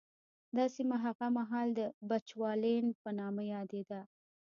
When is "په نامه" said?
3.03-3.43